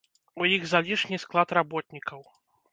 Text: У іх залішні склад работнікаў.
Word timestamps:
У 0.43 0.47
іх 0.55 0.65
залішні 0.71 1.21
склад 1.27 1.55
работнікаў. 1.61 2.29